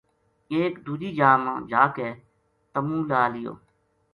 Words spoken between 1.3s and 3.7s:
ما جا جے تَمو لا لیو